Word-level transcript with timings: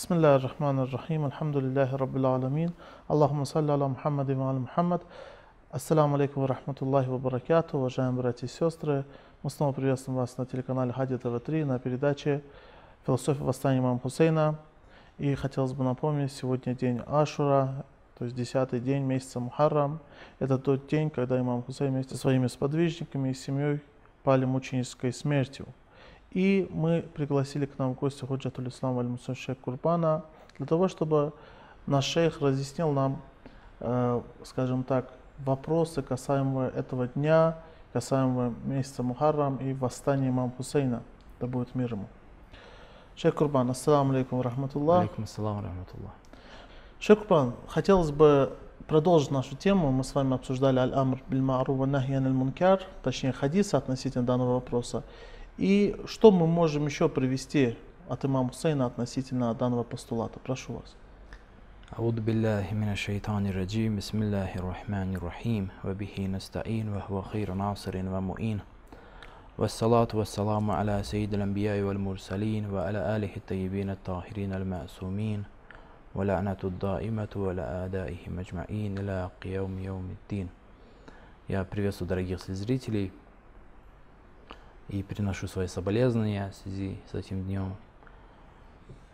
بسم 0.00 0.14
الله 0.14 0.36
الرحمن 0.36 0.78
الرحيم 0.78 1.24
الحمد 1.24 1.56
لله 1.56 1.96
رب 1.96 2.16
العالمين 2.16 2.70
اللهم 3.10 3.44
صل 3.44 3.70
على 3.70 3.88
محمد 3.88 4.30
وعلى 4.30 4.58
محمد 4.58 5.00
Ассаламу 5.70 6.16
алейкум 6.16 6.44
рахматуллахи 6.44 7.08
ва 7.08 7.16
баракату, 7.16 7.78
уважаемые 7.78 8.20
братья 8.20 8.46
и 8.46 8.50
сестры. 8.50 9.06
Мы 9.42 9.48
снова 9.48 9.72
приветствуем 9.72 10.18
вас 10.18 10.36
на 10.36 10.44
телеканале 10.44 10.92
Хади 10.92 11.16
ТВ-3 11.16 11.64
на 11.64 11.78
передаче 11.78 12.42
«Философия 13.06 13.42
восстания 13.42 13.78
имама 13.78 13.98
Хусейна». 13.98 14.56
И 15.16 15.34
хотелось 15.34 15.72
бы 15.72 15.82
напомнить, 15.82 16.30
сегодня 16.30 16.74
день 16.74 17.00
Ашура, 17.06 17.86
то 18.18 18.26
есть 18.26 18.36
десятый 18.36 18.80
день 18.80 19.02
месяца 19.02 19.40
Мухаррам. 19.40 20.00
Это 20.40 20.58
тот 20.58 20.88
день, 20.88 21.08
когда 21.08 21.40
имам 21.40 21.62
Хусейн 21.62 21.92
вместе 21.92 22.16
со 22.16 22.20
своими 22.20 22.48
сподвижниками 22.48 23.30
и 23.30 23.34
семьей 23.34 23.80
пали 24.24 24.44
мученической 24.44 25.10
смертью. 25.10 25.66
И 26.31 26.67
мы 26.71 27.01
пригласили 27.13 27.65
к 27.65 27.77
нам 27.77 27.93
в 27.93 27.99
гости 27.99 28.23
Худжатуль 28.25 28.69
Ислам 28.69 28.97
аль 28.99 29.35
шейх 29.35 29.57
Курбана 29.59 30.23
для 30.57 30.65
того, 30.65 30.87
чтобы 30.87 31.33
наш 31.87 32.05
шейх 32.05 32.41
разъяснил 32.41 32.91
нам, 32.91 33.21
э, 33.79 34.21
скажем 34.43 34.83
так, 34.83 35.11
вопросы 35.39 36.01
касаемо 36.01 36.67
этого 36.67 37.07
дня, 37.07 37.57
касаемо 37.91 38.53
месяца 38.63 39.03
Мухаррам 39.03 39.57
и 39.57 39.73
восстания 39.73 40.29
имама 40.29 40.51
Хусейна, 40.55 41.03
да 41.39 41.47
будет 41.47 41.75
мир 41.75 41.93
ему. 41.93 42.07
Шейх 43.15 43.35
Курбан, 43.35 43.69
ассаламу 43.69 44.13
алейкум 44.13 44.41
рахматуллах. 44.41 44.99
Алейкум 44.99 45.25
ассалам 45.25 45.63
рахматуллах. 45.65 46.13
Шейх 46.99 47.19
Курбан, 47.19 47.53
хотелось 47.67 48.11
бы 48.11 48.53
продолжить 48.87 49.31
нашу 49.31 49.55
тему. 49.55 49.91
Мы 49.91 50.03
с 50.03 50.15
вами 50.15 50.35
обсуждали 50.35 50.79
аль-амр 50.79 51.21
биль 51.27 51.41
ма'ру 51.41 51.73
ва 51.73 51.85
нахи 51.85 52.11
мункар, 52.11 52.81
точнее 53.03 53.31
хадиса 53.31 53.77
относительно 53.77 54.25
данного 54.25 54.55
вопроса. 54.55 55.03
И 55.58 55.96
что 56.06 56.30
мы 56.30 56.46
можем 56.46 56.86
еще 56.86 57.08
привести 57.08 57.76
от 58.08 58.24
имама 58.24 58.48
Хусейна 58.50 58.86
относительно 58.86 59.54
данного 59.54 59.82
постулата? 59.82 60.38
Прошу 60.38 60.74
вас. 60.74 60.94
أعوذ 61.86 62.20
بالله 62.20 62.74
من 62.74 62.90
الشيطان 62.92 63.46
الرجيم 63.46 63.96
بسم 63.96 64.22
الله 64.22 64.58
الرحمن 64.58 65.16
الرحيم 65.16 65.68
وبه 65.86 66.14
نستعين 66.34 66.88
وهو 66.88 67.22
خير 67.22 67.54
ناصر 67.54 67.94
ومؤين 67.96 68.58
والصلاة 69.58 70.08
والسلام 70.14 70.70
على 70.70 71.02
سيد 71.02 71.34
الأنبياء 71.34 71.80
والمرسلين 71.86 72.70
وعلى 72.74 73.16
آله 73.16 73.30
الطيبين 73.36 73.90
الطاهرين 73.90 74.52
المعصومين 74.52 75.44
ولعنة 76.14 76.60
الدائمة 76.64 77.32
وعلى 77.36 77.62
آدائهم 77.86 78.32
أجمعين 78.38 78.98
إلى 78.98 79.30
قيوم 79.42 79.78
يوم 79.78 80.06
الدين 80.10 80.48
Я 81.48 81.62
приветствую 81.62 82.08
дорогих 82.08 82.40
зрителей 82.40 83.12
и 84.89 85.03
приношу 85.03 85.47
свои 85.47 85.67
соболезнования 85.67 86.51
в 86.51 86.55
связи 86.55 86.99
с 87.11 87.15
этим 87.15 87.43
днем 87.43 87.75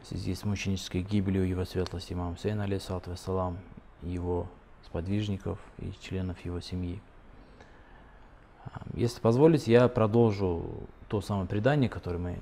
в 0.01 0.07
связи 0.07 0.35
с 0.35 0.43
мученической 0.43 1.01
гибелью 1.01 1.47
его 1.47 1.65
светлости 1.65 2.13
имам 2.13 2.35
Хусейна, 2.35 2.63
алейсалату 2.63 3.11
вассалам, 3.11 3.57
его 4.01 4.47
сподвижников 4.85 5.59
и 5.79 5.91
членов 6.01 6.43
его 6.45 6.61
семьи. 6.61 7.01
Если 8.93 9.19
позволите, 9.19 9.71
я 9.71 9.87
продолжу 9.87 10.65
то 11.09 11.21
самое 11.21 11.47
предание, 11.47 11.89
которое 11.89 12.19
мы, 12.19 12.39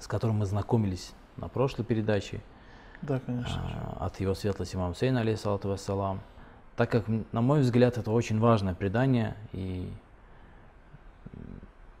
с 0.00 0.06
которым 0.06 0.38
мы 0.38 0.46
знакомились 0.46 1.12
на 1.36 1.48
прошлой 1.48 1.84
передаче. 1.84 2.40
Да, 3.02 3.20
конечно. 3.20 3.96
А, 3.98 4.06
от 4.06 4.20
его 4.20 4.34
светлости 4.34 4.74
имам 4.74 4.94
Хусейна, 4.94 5.20
алейсалату 5.20 5.68
вассалам. 5.68 6.20
Так 6.76 6.90
как, 6.90 7.04
на 7.08 7.40
мой 7.40 7.60
взгляд, 7.60 7.98
это 7.98 8.10
очень 8.10 8.38
важное 8.38 8.74
предание 8.74 9.36
и 9.52 9.90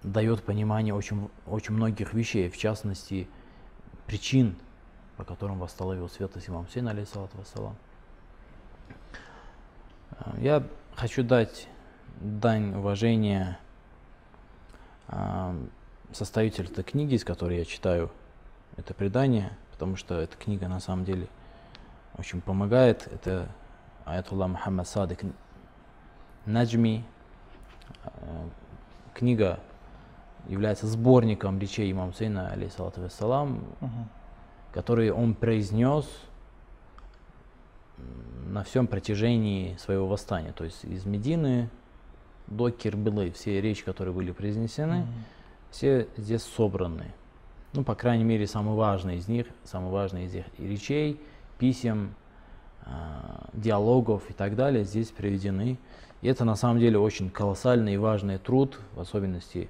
дает 0.06 0.44
понимание 0.44 0.94
очень, 0.94 1.28
очень 1.46 1.74
многих 1.74 2.14
вещей, 2.14 2.48
в 2.48 2.56
частности, 2.56 3.28
причин, 4.06 4.56
по 5.16 5.24
которым 5.24 5.58
восстал 5.58 5.92
его 5.92 6.06
светлость 6.08 6.48
имам 6.48 6.66
Хусейн, 6.66 6.88
алейхиссалату 6.88 7.36
вассалам. 7.36 7.76
А, 10.12 10.34
я 10.38 10.62
хочу 10.94 11.24
дать 11.24 11.68
дань 12.20 12.76
уважения 12.76 13.58
а, 15.08 15.56
составителю 16.12 16.70
этой 16.70 16.84
книги, 16.84 17.14
из 17.14 17.24
которой 17.24 17.58
я 17.58 17.64
читаю 17.64 18.12
это 18.76 18.94
предание, 18.94 19.56
потому 19.72 19.96
что 19.96 20.20
эта 20.20 20.36
книга 20.36 20.68
на 20.68 20.78
самом 20.78 21.04
деле 21.04 21.26
очень 22.16 22.40
помогает. 22.40 23.08
Это 23.08 23.48
Аятулла 24.04 24.46
Мухаммад 24.46 24.86
Садик 24.86 25.22
Наджми. 26.44 27.04
А, 28.04 28.48
книга 29.12 29.58
является 30.48 30.86
сборником 30.86 31.58
речей 31.58 31.90
имама 31.90 32.12
Хусейна, 32.12 32.50
алейхиссалату 32.50 33.02
вассалам, 33.02 33.64
угу. 33.80 33.90
которые 34.72 35.12
он 35.12 35.34
произнес 35.34 36.06
на 38.46 38.62
всем 38.62 38.86
протяжении 38.86 39.76
своего 39.76 40.06
восстания. 40.06 40.52
То 40.52 40.64
есть 40.64 40.84
из 40.84 41.04
Медины 41.04 41.68
до 42.46 42.70
Кирбилы, 42.70 43.30
все 43.30 43.60
речи, 43.60 43.84
которые 43.84 44.14
были 44.14 44.32
произнесены, 44.32 45.00
угу. 45.00 45.08
все 45.70 46.08
здесь 46.16 46.42
собраны. 46.42 47.12
Ну, 47.72 47.84
по 47.84 47.94
крайней 47.94 48.24
мере, 48.24 48.46
самые 48.46 48.76
важные 48.76 49.18
из 49.18 49.28
них, 49.28 49.46
самые 49.64 49.90
важные 49.90 50.26
из 50.26 50.34
их 50.34 50.44
речей, 50.58 51.20
писем, 51.58 52.14
э, 52.84 52.90
диалогов 53.52 54.30
и 54.30 54.32
так 54.32 54.56
далее 54.56 54.84
здесь 54.84 55.08
приведены. 55.08 55.78
И 56.22 56.28
это 56.28 56.44
на 56.44 56.56
самом 56.56 56.78
деле 56.78 56.98
очень 56.98 57.28
колоссальный 57.28 57.94
и 57.94 57.98
важный 57.98 58.38
труд, 58.38 58.78
в 58.94 59.00
особенности 59.00 59.68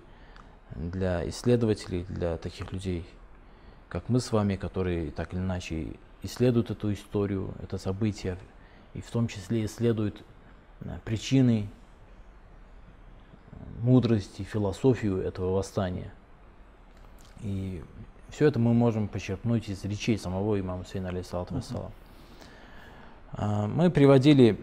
для 0.75 1.28
исследователей, 1.28 2.04
для 2.09 2.37
таких 2.37 2.72
людей, 2.72 3.04
как 3.88 4.09
мы 4.09 4.21
с 4.21 4.32
вами, 4.32 4.56
которые 4.56 5.10
так 5.10 5.32
или 5.32 5.41
иначе 5.41 5.94
исследуют 6.22 6.71
эту 6.71 6.93
историю, 6.93 7.54
это 7.62 7.78
событие, 7.78 8.37
и 8.94 9.00
в 9.00 9.10
том 9.10 9.28
числе 9.28 9.65
исследуют 9.65 10.22
э, 10.81 10.99
причины, 11.04 11.69
мудрости, 13.81 14.43
философию 14.43 15.21
этого 15.21 15.54
восстания. 15.54 16.13
И 17.42 17.83
все 18.30 18.47
это 18.47 18.59
мы 18.59 18.74
можем 18.74 19.09
почерпнуть 19.09 19.69
из 19.69 19.84
речей 19.84 20.19
самого 20.19 20.59
имама 20.59 20.84
Сейна, 20.84 21.09
алейхиссалату 21.09 21.54
вассалам. 21.54 21.92
Uh-huh. 23.33 23.66
Мы 23.69 23.91
приводили 23.91 24.59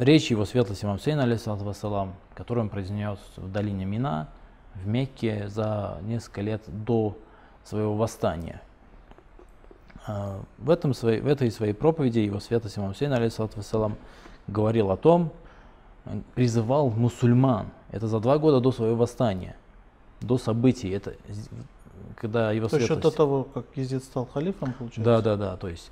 речь 0.00 0.30
его 0.30 0.44
светлости 0.44 0.84
имам 0.84 0.98
Сейна, 0.98 1.24
алейхиссалам, 1.24 2.14
которую 2.34 2.64
он 2.64 2.70
произнес 2.70 3.18
в 3.36 3.50
долине 3.50 3.84
Мина, 3.84 4.28
в 4.74 4.86
Мекке 4.86 5.48
за 5.48 5.98
несколько 6.02 6.40
лет 6.40 6.62
до 6.66 7.16
своего 7.64 7.94
восстания. 7.94 8.62
А, 10.06 10.40
в, 10.58 10.70
этом, 10.70 10.92
в 10.92 11.04
этой 11.04 11.50
своей 11.50 11.74
проповеди 11.74 12.20
его 12.20 12.40
светлость 12.40 12.78
имам 12.78 12.94
Сейна, 12.94 13.16
алейхиссалам, 13.16 13.96
говорил 14.46 14.90
о 14.90 14.96
том, 14.96 15.32
призывал 16.34 16.90
мусульман, 16.90 17.66
это 17.90 18.08
за 18.08 18.20
два 18.20 18.38
года 18.38 18.60
до 18.60 18.72
своего 18.72 18.96
восстания, 18.96 19.56
до 20.20 20.38
событий, 20.38 20.88
это 20.90 21.14
когда 22.16 22.52
его 22.52 22.68
то 22.68 22.76
светлость... 22.76 22.90
еще 22.90 23.00
до 23.00 23.10
того, 23.10 23.44
как 23.44 23.64
Езид 23.76 24.02
стал 24.02 24.26
халифом, 24.26 24.72
получается? 24.72 25.02
Да, 25.02 25.20
да, 25.20 25.36
да, 25.36 25.56
то 25.56 25.68
есть 25.68 25.90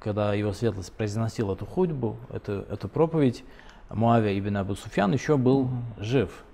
когда 0.00 0.34
его 0.34 0.52
светлость 0.52 0.92
произносил 0.92 1.52
эту 1.52 1.66
худьбу, 1.66 2.16
эту, 2.30 2.64
эту 2.70 2.88
проповедь, 2.88 3.44
Муавия 3.90 4.38
ибн 4.38 4.58
Абу 4.58 4.74
Суфьян 4.74 5.12
еще 5.12 5.36
был 5.36 5.64
mm-hmm. 5.64 6.02
жив. 6.02 6.44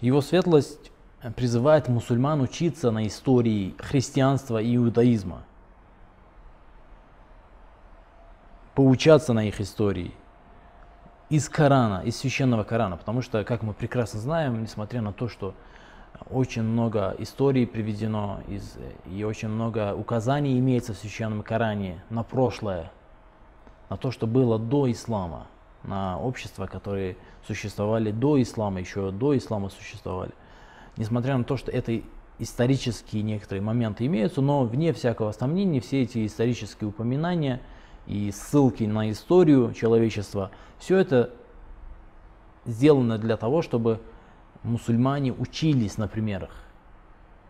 Его 0.00 0.20
светлость 0.20 0.92
призывает 1.36 1.88
мусульман 1.88 2.40
учиться 2.40 2.90
на 2.90 3.06
истории 3.06 3.74
христианства 3.78 4.60
и 4.60 4.76
иудаизма. 4.76 5.42
Поучаться 8.74 9.32
на 9.32 9.46
их 9.46 9.60
истории. 9.60 10.14
Из 11.28 11.48
Корана, 11.48 12.02
из 12.04 12.16
священного 12.16 12.64
Корана. 12.64 12.96
Потому 12.96 13.20
что, 13.20 13.44
как 13.44 13.62
мы 13.62 13.74
прекрасно 13.74 14.20
знаем, 14.20 14.62
несмотря 14.62 15.02
на 15.02 15.12
то, 15.12 15.28
что 15.28 15.54
очень 16.30 16.62
много 16.62 17.14
историй 17.18 17.66
приведено 17.66 18.40
из, 18.48 18.76
и 19.10 19.24
очень 19.24 19.48
много 19.48 19.94
указаний 19.94 20.58
имеется 20.58 20.94
в 20.94 20.96
Священном 20.96 21.42
Коране 21.42 22.02
на 22.10 22.22
прошлое, 22.22 22.90
на 23.88 23.96
то, 23.96 24.10
что 24.10 24.26
было 24.26 24.58
до 24.58 24.90
ислама, 24.90 25.48
на 25.82 26.18
общества, 26.18 26.66
которые 26.66 27.16
существовали 27.46 28.10
до 28.10 28.40
ислама, 28.40 28.80
еще 28.80 29.10
до 29.10 29.36
ислама 29.36 29.70
существовали. 29.70 30.32
Несмотря 30.96 31.36
на 31.36 31.44
то, 31.44 31.56
что 31.56 31.70
это 31.70 32.00
исторические 32.38 33.22
некоторые 33.22 33.62
моменты 33.62 34.06
имеются, 34.06 34.40
но 34.40 34.64
вне 34.64 34.92
всякого 34.92 35.32
сомнения 35.32 35.80
все 35.80 36.02
эти 36.02 36.26
исторические 36.26 36.88
упоминания 36.88 37.60
и 38.06 38.30
ссылки 38.30 38.84
на 38.84 39.10
историю 39.10 39.72
человечества, 39.74 40.50
все 40.78 40.98
это 40.98 41.30
сделано 42.64 43.18
для 43.18 43.36
того, 43.36 43.62
чтобы 43.62 44.00
мусульмане 44.62 45.32
учились 45.32 45.98
на 45.98 46.08
примерах, 46.08 46.50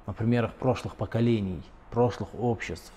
на 0.06 0.12
примерах 0.12 0.54
прошлых 0.54 0.96
поколений, 0.96 1.62
прошлых 1.90 2.28
обществ, 2.38 2.92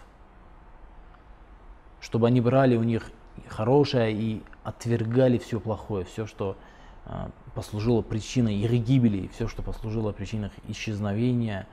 чтобы 2.00 2.27
они 2.27 2.42
брали 2.42 2.75
у 2.75 2.83
них 2.83 3.10
хорошее 3.48 4.13
и 4.13 4.44
отвергали 4.63 5.38
все 5.38 5.60
плохое, 5.60 6.06
все, 6.06 6.27
что 6.27 6.57
а, 7.06 7.31
послужило 7.56 8.01
причиной 8.01 8.56
их 8.56 8.71
гибели, 8.71 9.27
все, 9.33 9.48
что 9.48 9.62
послужило 9.62 10.12
причиной 10.12 10.51
исчезновения, 10.68 11.68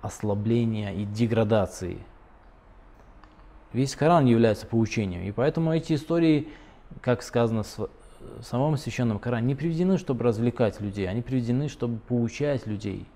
ослабления 0.00 0.92
и 0.92 1.04
деградации. 1.04 1.98
Весь 3.72 3.96
Коран 3.96 4.26
является 4.26 4.66
поучением, 4.66 5.22
и 5.22 5.32
поэтому 5.32 5.72
эти 5.72 5.94
истории, 5.94 6.48
как 7.00 7.22
сказано 7.22 7.64
самом 8.42 8.76
священном 8.76 9.18
Коране, 9.18 9.46
не 9.46 9.54
приведены, 9.54 9.98
чтобы 9.98 10.24
развлекать 10.24 10.80
людей, 10.80 11.08
они 11.08 11.22
приведены, 11.22 11.68
чтобы 11.68 11.98
поучать 11.98 12.66
людей. 12.66 13.06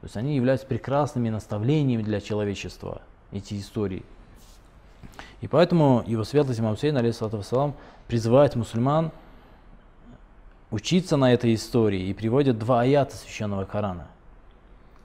То 0.00 0.04
есть 0.04 0.16
они 0.16 0.36
являются 0.36 0.66
прекрасными 0.66 1.30
наставлениями 1.30 2.02
для 2.02 2.20
человечества, 2.20 3.02
эти 3.32 3.58
истории. 3.58 4.04
И 5.40 5.48
поэтому 5.48 6.04
его 6.06 6.24
светлость 6.24 6.60
имам 6.60 6.76
Сейн, 6.76 6.96
алейхиссалам, 6.96 7.74
призывает 8.06 8.54
мусульман 8.54 9.12
учиться 10.70 11.16
на 11.16 11.32
этой 11.32 11.54
истории 11.54 12.08
и 12.08 12.14
приводит 12.14 12.58
два 12.58 12.82
аята 12.82 13.16
священного 13.16 13.64
Корана, 13.64 14.08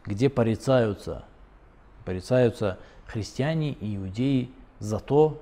где 0.05 0.29
порицаются, 0.29 1.25
порицаются 2.05 2.79
христиане 3.05 3.73
и 3.73 3.95
иудеи 3.95 4.51
за 4.79 4.99
то, 4.99 5.41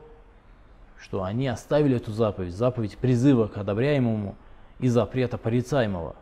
что 1.01 1.23
они 1.23 1.47
оставили 1.47 1.95
эту 1.95 2.11
заповедь, 2.11 2.53
заповедь 2.53 2.97
призыва 2.97 3.47
к 3.47 3.57
одобряемому 3.57 4.35
и 4.79 4.87
запрета 4.87 5.37
порицаемого. 5.37 6.15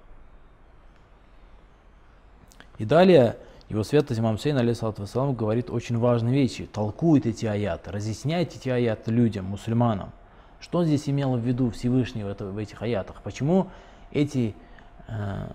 И 2.78 2.86
далее 2.86 3.38
его 3.70 3.84
святость 3.84 4.20
имам 4.20 4.38
Сейн, 4.38 4.58
алейхиссалам, 4.58 5.36
говорит 5.36 5.70
очень 5.70 5.98
важные 5.98 6.34
вещи, 6.34 6.66
толкует 6.66 7.26
эти 7.26 7.46
аяты, 7.46 7.92
разъясняет 7.92 8.56
эти 8.56 8.70
аяты 8.70 9.12
людям, 9.12 9.46
мусульманам. 9.46 10.12
Что 10.60 10.86
здесь 10.86 11.10
имел 11.10 11.36
в 11.36 11.40
виду 11.40 11.70
Всевышний 11.72 12.24
в, 12.24 12.28
это, 12.28 12.46
в 12.46 12.58
этих 12.58 12.82
аятах? 12.82 13.22
Почему 13.24 13.68
эти 14.12 14.56
э, 15.08 15.48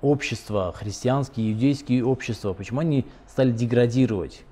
общества, 0.00 0.72
христианские, 0.72 1.52
иудейские 1.52 2.04
общества, 2.04 2.52
почему 2.52 2.80
они 2.80 3.06
стали 3.26 3.50
деградировать? 3.50 4.44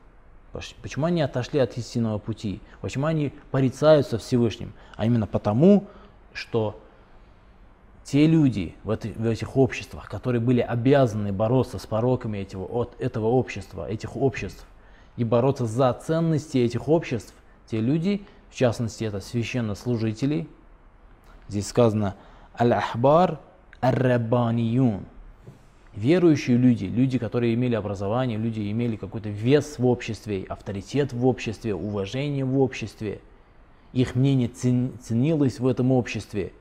Почему 0.53 1.07
они 1.07 1.23
отошли 1.23 1.61
от 1.61 1.77
истинного 1.79 2.19
пути? 2.19 2.61
Почему 2.81 3.07
они 3.07 3.33
порицаются 3.51 4.19
Всевышним? 4.19 4.73
А 4.97 5.07
именно 5.07 5.27
потому, 5.27 5.87
что 6.33 6.81
те 8.05 8.27
люди 8.27 8.75
в, 8.83 8.91
этой, 8.91 9.13
в 9.13 9.25
этих 9.27 9.57
обществах, 9.57 10.09
которые 10.09 10.41
были 10.41 10.61
обязаны 10.61 11.33
бороться 11.33 11.79
с 11.79 11.87
пороками 11.87 12.39
этого, 12.39 12.65
от 12.65 13.01
этого 13.01 13.27
общества, 13.27 13.89
этих 13.89 14.17
обществ, 14.17 14.67
и 15.17 15.23
бороться 15.23 15.67
за 15.67 15.93
ценности 15.93 16.59
этих 16.59 16.89
обществ, 16.89 17.35
те 17.67 17.81
люди, 17.81 18.27
в 18.51 18.57
частности, 18.57 19.05
это 19.05 19.21
священнослужители, 19.21 20.49
здесь 21.49 21.69
сказано 21.69 22.17
«Аль-Ахбар 22.59 23.39
ар-Раббаниюн», 23.81 25.05
верующие 25.95 26.57
люди, 26.57 26.85
люди, 26.85 27.19
которые 27.19 27.55
имели 27.55 27.75
образование, 27.75 28.39
люди 28.39 28.71
имели 28.71 28.97
какой-то 28.97 29.29
вес 29.29 29.79
в 29.79 29.87
обществе, 29.87 30.45
авторитет 30.49 31.13
в 31.13 31.27
обществе, 31.27 31.75
уважение 31.75 32.45
в 32.45 32.59
обществе, 32.61 33.21
их 33.93 34.15
мнение 34.15 34.49
ценилось 34.49 35.59
в 35.59 35.67
этом 35.67 35.91
обществе, 35.93 36.53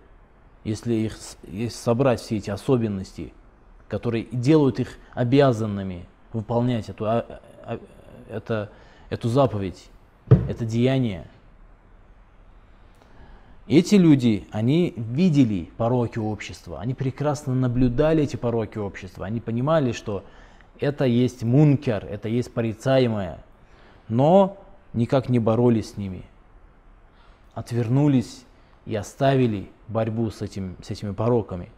если 0.63 0.93
их 0.93 1.17
если 1.47 1.69
собрать 1.69 2.19
все 2.19 2.37
эти 2.37 2.49
особенности, 2.49 3.33
которые 3.87 4.25
делают 4.31 4.79
их 4.79 4.97
обязанными 5.13 6.05
выполнять 6.33 6.89
эту, 6.89 7.05
а, 7.05 7.41
а, 7.63 7.79
это, 8.29 8.71
эту 9.09 9.29
заповедь, 9.29 9.89
это 10.47 10.65
деяние– 10.65 11.27
эти 13.69 13.95
люди, 13.95 14.47
они 14.51 14.95
видели 14.97 15.69
пороки 15.77 16.17
общества, 16.17 16.79
они 16.79 16.95
прекрасно 16.95 17.53
наблюдали 17.53 18.23
эти 18.23 18.35
пороки 18.35 18.79
общества, 18.79 19.27
они 19.27 19.39
понимали, 19.39 19.91
что 19.91 20.23
это 20.79 21.05
есть 21.05 21.43
мункер, 21.43 22.03
это 22.03 22.29
есть 22.29 22.51
порицаемое, 22.51 23.43
но 24.07 24.57
никак 24.93 25.29
не 25.29 25.37
боролись 25.37 25.91
с 25.91 25.97
ними, 25.97 26.23
отвернулись 27.53 28.43
и 28.87 28.95
оставили 28.95 29.69
борьбу 29.87 30.31
с, 30.31 30.41
этим, 30.41 30.75
с 30.81 30.89
этими 30.89 31.11
пороками. 31.11 31.69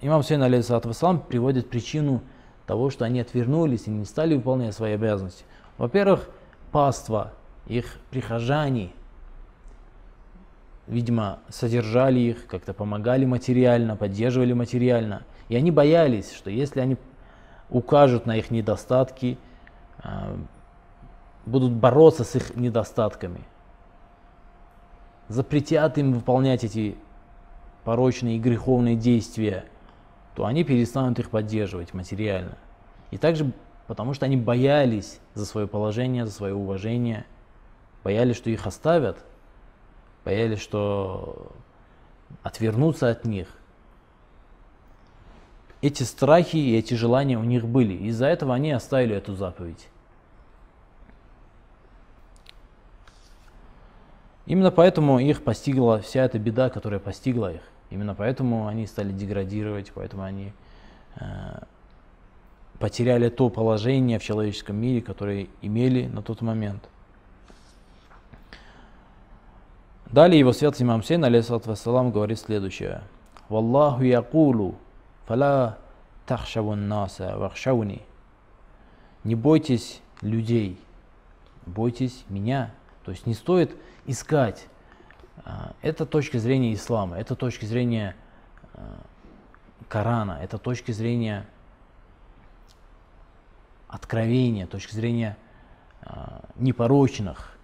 Имам 0.00 0.22
Сейн 0.22 0.42
алейхиссалам 0.42 1.20
приводит 1.20 1.68
причину 1.68 2.22
того, 2.66 2.88
что 2.88 3.04
они 3.04 3.20
отвернулись 3.20 3.86
и 3.86 3.90
не 3.90 4.06
стали 4.06 4.34
выполнять 4.34 4.74
свои 4.74 4.92
обязанности. 4.92 5.44
Во-первых, 5.76 6.26
паства, 6.72 7.34
их 7.66 7.98
прихожане– 8.10 8.92
видимо, 10.86 11.40
содержали 11.48 12.20
их, 12.20 12.46
как-то 12.46 12.72
помогали 12.72 13.24
материально, 13.24 13.96
поддерживали 13.96 14.52
материально. 14.52 15.22
И 15.48 15.56
они 15.56 15.70
боялись, 15.70 16.32
что 16.32 16.50
если 16.50 16.80
они 16.80 16.96
укажут 17.70 18.26
на 18.26 18.36
их 18.36 18.50
недостатки, 18.50 19.38
а, 19.98 20.36
будут 21.44 21.72
бороться 21.72 22.24
с 22.24 22.34
их 22.36 22.56
недостатками, 22.56 23.40
запретят 25.28 25.98
им 25.98 26.12
выполнять 26.12 26.62
эти 26.64 26.96
порочные 27.84 28.36
и 28.36 28.40
греховные 28.40 28.96
действия, 28.96 29.64
то 30.34 30.44
они 30.44 30.64
перестанут 30.64 31.18
их 31.18 31.30
поддерживать 31.30 31.94
материально. 31.94 32.58
И 33.10 33.18
также 33.18 33.52
потому, 33.86 34.14
что 34.14 34.26
они 34.26 34.36
боялись 34.36 35.20
за 35.34 35.46
свое 35.46 35.66
положение, 35.66 36.26
за 36.26 36.32
свое 36.32 36.54
уважение, 36.54 37.24
боялись, 38.04 38.36
что 38.36 38.50
их 38.50 38.66
оставят– 38.66 39.24
боялись, 40.26 40.60
что 40.60 41.52
отвернуться 42.42 43.08
от 43.08 43.24
них. 43.24 43.46
Эти 45.82 46.02
страхи 46.02 46.56
и 46.56 46.76
эти 46.76 46.94
желания 46.94 47.38
у 47.38 47.44
них 47.44 47.64
были. 47.64 47.94
Из-за 48.08 48.26
этого 48.26 48.52
они 48.52 48.72
оставили 48.72 49.14
эту 49.14 49.36
заповедь. 49.36 49.86
Именно 54.46 54.72
поэтому 54.72 55.20
их 55.20 55.44
постигла 55.44 56.00
вся 56.00 56.24
эта 56.24 56.40
беда, 56.40 56.70
которая 56.70 56.98
постигла 56.98 57.52
их. 57.52 57.62
Именно 57.90 58.16
поэтому 58.16 58.66
они 58.66 58.86
стали 58.88 59.12
деградировать, 59.12 59.92
поэтому 59.94 60.24
они 60.24 60.52
э, 61.20 61.24
потеряли 62.80 63.28
то 63.28 63.48
положение 63.48 64.18
в 64.18 64.24
человеческом 64.24 64.76
мире, 64.76 65.02
которое 65.02 65.46
имели 65.62 66.06
на 66.06 66.20
тот 66.20 66.40
момент. 66.40 66.88
Далее 70.06 70.38
его 70.38 70.52
свят 70.52 70.80
имам 70.80 71.02
Сейн, 71.02 71.24
алейхиссалам, 71.24 72.12
говорит 72.12 72.38
следующее. 72.38 73.02
Валлаху 73.48 74.02
якулу, 74.02 74.76
фала 75.26 75.78
тахшавун 76.26 76.88
наса 76.88 77.36
вахшауни. 77.36 78.02
Не 79.24 79.34
бойтесь 79.34 80.00
людей, 80.20 80.78
бойтесь 81.66 82.24
меня. 82.28 82.72
То 83.04 83.10
есть 83.10 83.26
не 83.26 83.34
стоит 83.34 83.76
искать. 84.06 84.66
А, 85.44 85.72
это 85.82 86.06
точка 86.06 86.38
зрения 86.38 86.72
ислама, 86.74 87.18
это 87.18 87.34
точка 87.34 87.66
зрения 87.66 88.14
а, 88.74 89.00
Корана, 89.88 90.38
это 90.42 90.58
точка 90.58 90.92
зрения 90.92 91.46
откровения, 93.88 94.66
точка 94.66 94.94
зрения 94.94 95.36
а, 96.02 96.42
непорочных 96.54 97.55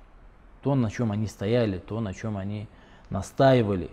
то, 0.62 0.74
на 0.74 0.90
чем 0.90 1.12
они 1.12 1.26
стояли, 1.26 1.78
то, 1.78 2.00
на 2.00 2.14
чем 2.14 2.36
они 2.36 2.68
настаивали. 3.10 3.90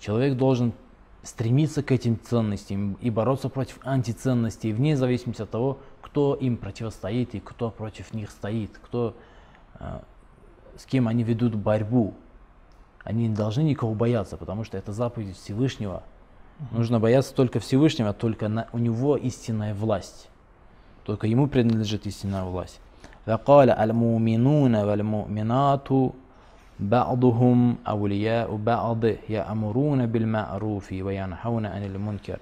Человек 0.00 0.36
должен 0.36 0.72
стремиться 1.22 1.82
к 1.82 1.92
этим 1.92 2.18
ценностям 2.20 2.94
и 2.94 3.10
бороться 3.10 3.48
против 3.48 3.78
антиценностей, 3.84 4.72
вне 4.72 4.96
зависимости 4.96 5.42
от 5.42 5.50
того, 5.50 5.78
кто 6.00 6.34
им 6.34 6.56
противостоит 6.56 7.34
и 7.34 7.40
кто 7.40 7.70
против 7.70 8.14
них 8.14 8.30
стоит, 8.30 8.78
кто, 8.78 9.16
э, 9.78 10.00
с 10.76 10.84
кем 10.86 11.08
они 11.08 11.22
ведут 11.24 11.54
борьбу. 11.54 12.14
Они 13.04 13.28
не 13.28 13.34
должны 13.34 13.62
никого 13.62 13.94
бояться, 13.94 14.36
потому 14.36 14.64
что 14.64 14.76
это 14.76 14.92
заповедь 14.92 15.36
Всевышнего. 15.36 16.02
Нужно 16.72 16.98
бояться 16.98 17.34
только 17.34 17.60
Всевышнего, 17.60 18.12
только 18.12 18.48
на, 18.48 18.68
у 18.72 18.78
него 18.78 19.16
истинная 19.16 19.74
власть. 19.74 20.28
Только 21.04 21.26
ему 21.26 21.46
принадлежит 21.46 22.06
истинная 22.06 22.44
власть. 22.44 22.80
فقال 23.27 23.69
المؤمنون 23.69 24.75
والمؤمنات 24.75 25.87
بعضهم 26.79 27.77
أولياء 27.87 28.55
بعض 28.55 29.05
يأمرون 29.29 30.05
بالمعروف 30.05 30.91
وينحون 30.91 31.65
عن 31.65 31.83
المنكر 31.83 32.39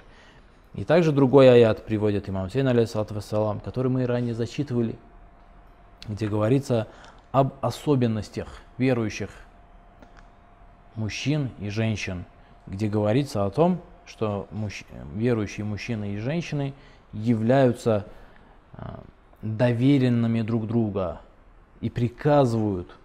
И 0.74 0.86
также 0.86 1.12
другой 1.12 1.51
аят 1.51 1.86
приводит 1.86 2.29
имам 2.29 2.50
Сейн, 2.50 2.70
алейхиссалам, 2.70 3.60
который 3.60 3.91
мы 3.91 4.05
ранее 4.05 4.34
зачитывали, 4.34 4.96
где 6.08 6.29
говорится 6.29 6.88
об 7.34 7.53
особенностях 7.60 8.48
верующих 8.77 9.29
мужчин 10.96 11.50
и 11.60 11.70
женщин, 11.70 12.24
где 12.67 12.88
говорится 12.88 13.46
о 13.46 13.50
том, 13.50 13.81
что 14.05 14.48
мужч... 14.51 14.84
верующие 15.13 15.65
мужчины 15.65 16.13
и 16.13 16.17
женщины 16.20 16.74
являются 17.12 18.05
а, 18.74 19.01
доверенными 19.47 20.43
друг 20.43 20.67
друга 20.67 21.21
и 21.81 21.91
приказывают 21.91 22.97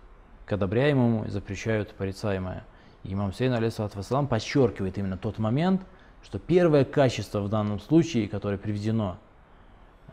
к 0.46 0.54
одобряемому 0.54 1.26
и 1.26 1.30
запрещают 1.30 1.94
порицаемое. 1.94 2.64
И 3.04 3.14
имам 3.14 3.34
Сейн, 3.34 3.54
алейхиссалам, 3.54 4.28
подчеркивает 4.28 4.98
именно 4.98 5.18
тот 5.18 5.40
момент, 5.40 5.82
что 6.24 6.40
первое 6.40 6.86
качество 6.86 7.42
в 7.42 7.50
данном 7.50 7.80
случае, 7.80 8.28
которое 8.28 8.58
приведено 8.58 9.18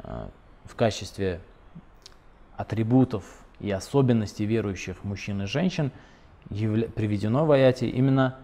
э, 0.02 0.28
в 0.64 0.74
качестве 0.74 1.40
атрибутов 2.56 3.24
и 3.60 3.70
особенностей 3.70 4.46
верующих 4.46 5.04
мужчин 5.04 5.42
и 5.42 5.46
женщин, 5.46 5.92
приведено 6.48 7.44
в 7.44 7.52
аяте 7.52 7.88
именно 7.88 8.38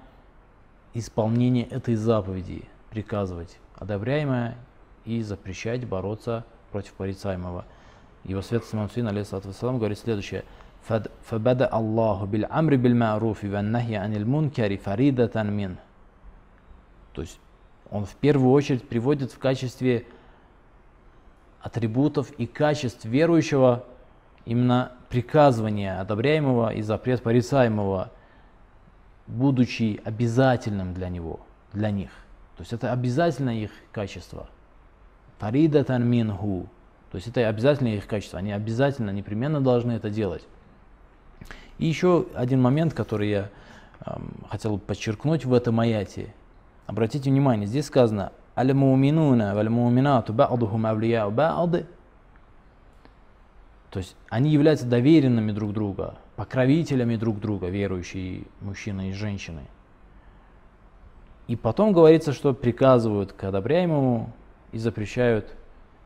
исполнение 0.93 1.65
этой 1.65 1.95
заповеди, 1.95 2.65
приказывать 2.91 3.59
одобряемое 3.77 4.57
и 5.05 5.23
запрещать 5.23 5.87
бороться 5.87 6.45
против 6.71 6.93
порицаемого. 6.95 7.65
Его 8.24 8.42
святость 8.42 8.74
имам 8.74 8.90
Син, 8.90 9.08
алейхиссалам, 9.08 9.78
говорит 9.78 10.00
следующее. 10.00 10.44
فبدأ 11.26 11.70
الله 11.76 12.26
بالأمر 12.26 12.76
بالمعروف 12.76 13.44
والنهي 13.44 13.96
عن 13.96 14.16
المنكر 14.16 14.78
فريدة 14.78 15.44
منه. 15.44 15.78
То 17.14 17.22
есть 17.22 17.40
он 17.92 18.06
в 18.06 18.16
первую 18.16 18.52
очередь 18.54 18.88
приводит 18.88 19.32
в 19.32 19.40
качестве 19.40 20.06
атрибутов 21.62 22.32
и 22.32 22.48
качеств 22.48 23.06
верующего 23.06 23.84
именно 24.46 24.94
приказывание 25.10 26.00
одобряемого 26.00 26.74
и 26.74 26.82
запрет 26.82 27.22
порицаемого, 27.22 28.12
будучи 29.28 30.02
обязательным 30.06 30.94
для 30.94 31.10
него, 31.10 31.42
для 31.74 31.92
них. 31.92 32.12
То 32.58 32.62
есть 32.62 32.74
это 32.74 32.92
обязательно 32.92 33.62
их 33.62 33.72
качество. 33.92 34.48
Фаридатан 35.40 36.08
минху. 36.08 36.68
То 37.15 37.19
есть 37.19 37.29
это 37.29 37.49
обязательно 37.49 37.95
их 37.95 38.09
качество. 38.09 38.41
Они 38.41 38.51
обязательно, 38.51 39.11
непременно 39.11 39.61
должны 39.61 39.93
это 39.93 40.11
делать. 40.11 40.43
И 41.79 41.87
еще 41.87 42.27
один 42.35 42.61
момент, 42.61 42.93
который 42.93 43.31
я 43.31 43.51
эм, 44.05 44.33
хотел 44.51 44.79
подчеркнуть 44.79 45.45
в 45.45 45.55
этом 45.55 45.79
аяте. 45.79 46.35
Обратите 46.89 47.31
внимание, 47.31 47.69
здесь 47.69 47.87
сказано 47.87 48.33
«Аль-муминуна 48.57 49.55
валь-муминату 49.55 50.33
ба'духум 50.33 50.87
авлияу 50.87 51.31
ба'д». 51.31 51.87
То 53.91 53.99
есть 54.01 54.17
они 54.29 54.51
являются 54.51 54.85
доверенными 54.85 55.53
друг 55.53 55.73
друга, 55.73 56.17
покровителями 56.35 57.15
друг 57.15 57.39
друга, 57.39 57.69
верующие 57.69 58.43
мужчины 58.61 59.11
и 59.11 59.13
женщины. 59.13 59.63
И 61.47 61.55
потом 61.55 61.93
говорится, 61.93 62.33
что 62.33 62.55
приказывают 62.55 63.33
к 63.33 63.45
одобряемому 63.45 64.33
и 64.73 64.79
запрещают. 64.79 65.55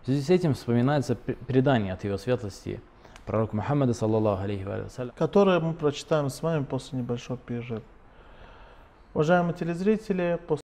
Связи 0.08 0.22
с 0.22 0.30
этим 0.30 0.54
вспоминается 0.54 1.16
предание 1.16 1.92
от 1.92 2.02
его 2.02 2.16
светлости 2.16 2.80
пророка 3.26 3.54
Мухаммада, 3.54 3.92
саллаллаху 3.92 4.42
алейхи 4.42 4.62
вассалям. 4.62 5.12
Которое 5.14 5.60
мы 5.60 5.74
прочитаем 5.74 6.30
с 6.30 6.40
вами 6.40 6.64
после 6.64 7.00
небольшого 7.00 7.36
перерыва. 7.36 7.82
Уважаемые 9.12 9.52
телезрители, 9.52 10.40
после 10.48 10.62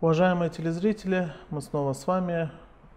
Уважаемые 0.00 0.48
телезрители, 0.48 1.32
мы 1.50 1.60
снова 1.60 1.92
с 1.92 2.06
вами. 2.06 2.52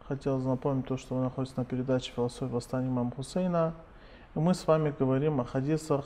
Хотел 0.08 0.38
напомнить 0.38 0.86
то, 0.86 0.98
что 0.98 1.16
вы 1.16 1.24
находитесь 1.24 1.58
на 1.58 1.66
передаче 1.66 2.12
«Философия 2.16 2.54
восстания 2.54 2.90
имама 2.90 3.10
Хусейна». 3.10 3.74
И 4.36 4.40
мы 4.40 4.54
с 4.54 4.68
вами 4.68 4.94
говорим 5.00 5.42
о 5.42 5.46
хадисах 5.46 6.06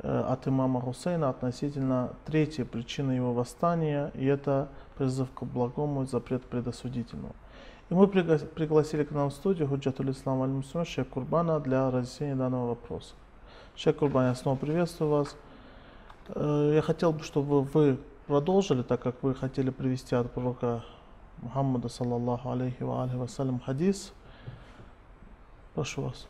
э, 0.00 0.24
от 0.28 0.46
имама 0.46 0.82
Хусейна 0.82 1.30
относительно 1.30 2.10
третьей 2.26 2.64
причины 2.64 3.12
его 3.12 3.32
восстания, 3.32 4.10
и 4.12 4.26
это 4.26 4.68
призыв 4.98 5.32
к 5.32 5.44
благому 5.44 6.02
и 6.02 6.06
запрет 6.06 6.42
предосудительного. 6.42 7.32
И 7.88 7.94
мы 7.94 8.06
пригласили 8.06 9.04
к 9.04 9.12
нам 9.12 9.30
в 9.30 9.32
студию 9.32 9.66
Худжатуль 9.66 10.10
Ислам 10.10 10.42
Аль-Мусlim 10.42 10.84
Шейх 10.84 11.08
Курбана 11.08 11.58
для 11.58 11.90
разъяснения 11.90 12.36
данного 12.36 12.68
вопроса. 12.68 13.14
Шейх 13.76 13.96
Курбан, 13.96 14.26
я 14.26 14.34
снова 14.34 14.56
приветствую 14.56 15.10
вас. 15.10 15.36
Э, 16.28 16.72
я 16.74 16.82
хотел 16.82 17.14
бы, 17.14 17.22
чтобы 17.22 17.62
вы 17.62 17.96
продолжили, 18.32 18.80
так 18.80 19.02
как 19.02 19.22
вы 19.22 19.34
хотели 19.34 19.68
привести 19.68 20.14
от 20.14 20.32
пророка 20.32 20.82
Мухаммада, 21.42 21.90
саллаллаху 21.90 22.50
алейхи 22.50 22.82
ва 22.82 23.02
алейхи 23.02 23.16
вассалям, 23.16 23.60
хадис. 23.60 24.14
Прошу 25.74 26.04
вас. 26.04 26.26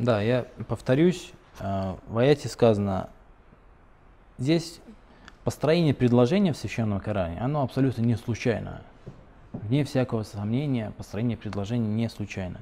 Да, 0.00 0.20
я 0.20 0.48
повторюсь, 0.66 1.32
э, 1.60 1.94
в 2.08 2.18
аяте 2.18 2.48
сказано, 2.48 3.10
здесь 4.36 4.80
построение 5.44 5.94
предложения 5.94 6.52
в 6.52 6.56
Священном 6.56 6.98
Коране, 6.98 7.38
оно 7.40 7.62
абсолютно 7.62 8.02
не 8.02 8.16
случайно. 8.16 8.82
Вне 9.52 9.84
всякого 9.84 10.24
сомнения, 10.24 10.92
построение 10.96 11.36
предложения 11.36 11.86
не 11.86 12.08
случайно. 12.08 12.58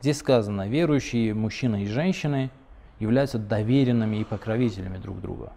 Здесь 0.00 0.18
сказано, 0.18 0.68
верующие 0.68 1.34
мужчины 1.34 1.82
и 1.82 1.86
женщины 1.88 2.52
являются 3.00 3.40
доверенными 3.40 4.18
и 4.18 4.24
покровителями 4.24 4.98
друг 4.98 5.20
друга. 5.20 5.52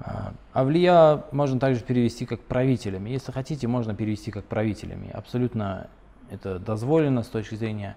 А, 0.00 0.32
Авлия 0.52 1.24
можно 1.30 1.60
также 1.60 1.82
перевести 1.82 2.24
как 2.24 2.40
правителями. 2.40 3.10
Если 3.10 3.32
хотите, 3.32 3.68
можно 3.68 3.94
перевести 3.94 4.30
как 4.30 4.44
правителями. 4.44 5.10
Абсолютно 5.10 5.88
это 6.30 6.58
дозволено 6.58 7.22
с 7.22 7.28
точки 7.28 7.54
зрения 7.54 7.96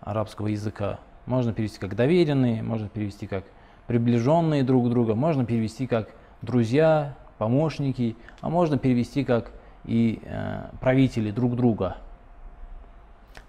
арабского 0.00 0.46
языка. 0.48 0.98
Можно 1.26 1.52
перевести 1.52 1.78
как 1.78 1.94
доверенные, 1.94 2.62
можно 2.62 2.88
перевести 2.88 3.26
как 3.26 3.44
приближенные 3.86 4.64
друг 4.64 4.88
друга, 4.88 5.14
можно 5.14 5.44
перевести 5.44 5.86
как 5.86 6.08
друзья, 6.40 7.16
помощники, 7.38 8.16
а 8.40 8.48
можно 8.48 8.78
перевести 8.78 9.24
как 9.24 9.52
и 9.84 10.20
э, 10.24 10.70
правители 10.80 11.30
друг 11.30 11.54
друга. 11.54 11.98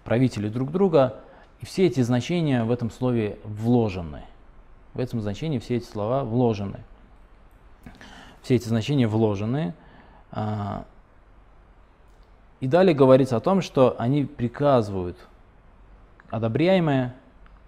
Правители 0.04 0.50
друг 0.50 0.72
друга. 0.72 1.22
И 1.62 1.66
все 1.66 1.86
эти 1.86 2.02
значения 2.02 2.66
в 2.66 2.72
этом 2.72 2.92
слове 2.92 3.40
вложены. 3.46 4.24
В 4.94 5.00
этом 5.00 5.22
значении 5.22 5.60
все 5.60 5.78
эти 5.78 5.86
слова 5.86 6.24
вложены 6.26 6.82
все 8.44 8.56
эти 8.56 8.68
значения 8.68 9.08
вложены. 9.08 9.74
А, 10.32 10.86
и 12.60 12.68
далее 12.68 12.94
говорится 12.94 13.38
о 13.38 13.40
том, 13.40 13.62
что 13.62 13.96
они 13.98 14.26
приказывают 14.26 15.18
одобряемое, 16.30 17.16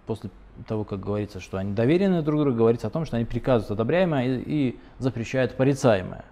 после 0.06 0.30
того, 0.66 0.84
как 0.84 1.00
говорится, 1.00 1.40
что 1.40 1.58
они 1.58 1.72
доверены 1.72 2.22
друг 2.22 2.40
другу, 2.40 2.56
говорится 2.56 2.86
о 2.86 2.90
том, 2.90 3.04
что 3.04 3.16
они 3.16 3.24
приказывают 3.24 3.70
одобряемое 3.72 4.38
и, 4.38 4.42
и 4.46 4.80
запрещают 4.98 5.56
порицаемое. 5.56 6.24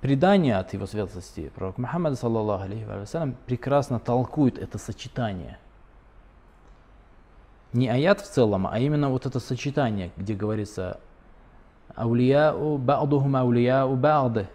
Предание 0.00 0.56
от 0.56 0.72
его 0.72 0.86
светлости, 0.86 1.52
пророк 1.54 1.76
Мухаммад, 1.78 2.18
саллаллаху 2.18 2.64
алейхи 2.64 3.34
прекрасно 3.46 4.00
толкует 4.00 4.58
это 4.58 4.78
сочетание– 4.78 5.58
не 7.72 7.88
аят 7.88 8.20
в 8.20 8.28
целом, 8.28 8.66
а 8.66 8.78
именно 8.78 9.10
вот 9.10 9.26
это 9.26 9.40
сочетание, 9.40 10.10
где 10.16 10.34
говорится 10.34 10.98
аулияу 11.94 12.78
ба'духум 12.78 13.36
аулияу 13.36 13.96
ба'д. 13.96 14.46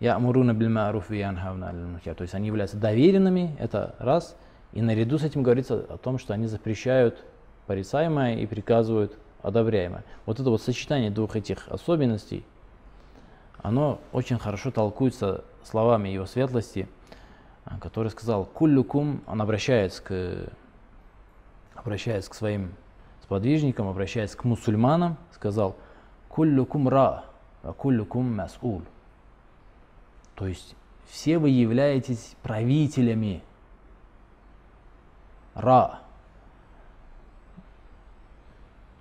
Я'муруна 0.00 0.52
биль 0.52 0.68
ма'руф 0.68 1.14
и 1.14 1.18
янхауна 1.18 2.00
То 2.02 2.22
есть 2.22 2.34
они 2.34 2.48
являются 2.48 2.76
доверенными, 2.76 3.56
это 3.58 3.94
раз, 3.98 4.36
И 4.72 4.82
наряду 4.82 5.18
с 5.18 5.24
этим 5.24 5.42
говорится 5.42 5.86
о 5.88 5.96
том, 5.96 6.18
что 6.18 6.34
они 6.34 6.46
запрещают 6.46 7.24
порицаемое 7.66 8.36
и 8.36 8.46
приказывают 8.46 9.16
одобряемое. 9.42 10.04
Вот 10.26 10.40
это 10.40 10.50
вот 10.50 10.62
сочетание 10.62 11.10
двух 11.10 11.36
этих 11.36 11.68
особенностей, 11.68 12.44
оно 13.62 14.00
очень 14.12 14.38
хорошо 14.38 14.70
толкуется 14.70 15.44
словами 15.62 16.08
его 16.08 16.26
светлости, 16.26 16.88
который 17.80 18.10
сказал 18.10 18.44
«Куллюкум», 18.44 19.22
он 19.26 19.40
обращается 19.40 20.02
к, 20.02 20.48
обращается 21.84 22.30
к 22.30 22.34
своим 22.34 22.74
сподвижникам, 23.22 23.88
обращается 23.88 24.36
к 24.38 24.44
мусульманам, 24.44 25.18
сказал 25.32 25.76
«Куллюкум 26.28 26.88
ра, 26.88 27.26
а 27.62 27.72
куллюкум 27.72 28.40
мас'ул». 28.40 28.82
То 30.34 30.46
есть 30.46 30.74
все 31.06 31.38
вы 31.38 31.50
являетесь 31.50 32.36
правителями. 32.42 33.42
Ра. 35.54 36.00